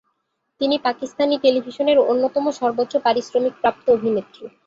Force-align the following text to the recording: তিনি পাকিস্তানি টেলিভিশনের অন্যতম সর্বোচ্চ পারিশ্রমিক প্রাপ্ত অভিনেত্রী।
তিনি 0.61 0.75
পাকিস্তানি 0.83 1.35
টেলিভিশনের 1.37 1.97
অন্যতম 2.11 2.45
সর্বোচ্চ 2.51 2.93
পারিশ্রমিক 2.97 3.53
প্রাপ্ত 3.61 3.85
অভিনেত্রী। 3.89 4.45